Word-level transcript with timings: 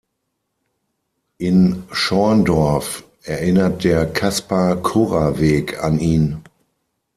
In 1.37 1.83
Schorndorf 1.91 3.03
erinnert 3.21 3.83
der 3.83 4.07
Kaspar-Kurrer-Weg 4.11 5.83
an 5.83 5.99
ihn. 5.99 6.43